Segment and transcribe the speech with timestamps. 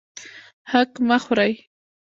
[0.71, 1.53] حق مه خورئ